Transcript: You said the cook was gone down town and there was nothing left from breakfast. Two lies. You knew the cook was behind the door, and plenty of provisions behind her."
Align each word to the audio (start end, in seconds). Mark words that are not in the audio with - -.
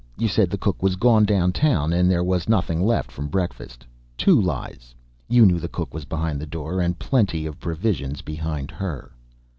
You 0.17 0.27
said 0.27 0.49
the 0.49 0.57
cook 0.57 0.81
was 0.81 0.95
gone 0.95 1.25
down 1.25 1.53
town 1.53 1.93
and 1.93 2.09
there 2.09 2.23
was 2.23 2.49
nothing 2.49 2.81
left 2.83 3.11
from 3.11 3.27
breakfast. 3.27 3.85
Two 4.17 4.41
lies. 4.41 4.95
You 5.29 5.45
knew 5.45 5.59
the 5.59 5.67
cook 5.67 5.93
was 5.93 6.05
behind 6.05 6.41
the 6.41 6.47
door, 6.47 6.81
and 6.81 6.97
plenty 6.97 7.45
of 7.45 7.59
provisions 7.59 8.23
behind 8.23 8.71
her." 8.71 9.11